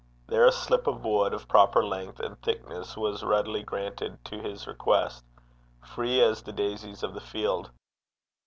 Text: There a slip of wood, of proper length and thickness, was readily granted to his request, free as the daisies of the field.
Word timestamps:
There 0.25 0.47
a 0.47 0.51
slip 0.51 0.87
of 0.87 1.03
wood, 1.05 1.31
of 1.31 1.47
proper 1.47 1.85
length 1.85 2.19
and 2.21 2.35
thickness, 2.41 2.97
was 2.97 3.21
readily 3.23 3.61
granted 3.61 4.17
to 4.25 4.39
his 4.41 4.65
request, 4.65 5.23
free 5.85 6.23
as 6.23 6.41
the 6.41 6.51
daisies 6.51 7.03
of 7.03 7.13
the 7.13 7.21
field. 7.21 7.69